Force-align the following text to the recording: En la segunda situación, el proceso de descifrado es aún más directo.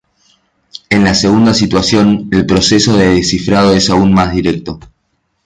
En 0.89 1.03
la 1.03 1.13
segunda 1.13 1.53
situación, 1.53 2.27
el 2.31 2.47
proceso 2.47 2.97
de 2.97 3.09
descifrado 3.13 3.75
es 3.75 3.91
aún 3.91 4.11
más 4.15 4.33
directo. 4.33 4.79